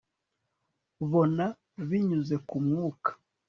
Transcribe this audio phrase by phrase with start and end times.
[1.11, 1.45] bona
[1.89, 3.09] binyuze ku mwuka